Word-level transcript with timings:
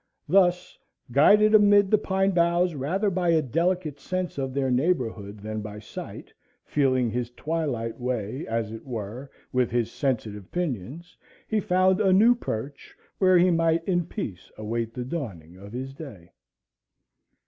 Thus, 0.27 0.79
guided 1.11 1.53
amid 1.53 1.91
the 1.91 1.97
pine 1.99 2.31
boughs 2.31 2.73
rather 2.73 3.11
by 3.11 3.29
a 3.29 3.41
delicate 3.43 3.99
sense 3.99 4.39
of 4.39 4.51
their 4.51 4.71
neighborhood 4.71 5.41
than 5.41 5.61
by 5.61 5.77
sight, 5.77 6.33
feeling 6.65 7.11
his 7.11 7.29
twilight 7.29 7.99
way 7.99 8.47
as 8.47 8.71
it 8.71 8.83
were 8.83 9.29
with 9.51 9.69
his 9.69 9.91
sensitive 9.91 10.51
pinions, 10.51 11.15
he 11.47 11.59
found 11.59 12.01
a 12.01 12.11
new 12.11 12.33
perch, 12.33 12.95
where 13.19 13.37
he 13.37 13.51
might 13.51 13.83
in 13.87 14.07
peace 14.07 14.49
await 14.57 14.95
the 14.95 15.05
dawning 15.05 15.55
of 15.55 15.71
his 15.71 15.93
day. 15.93 16.31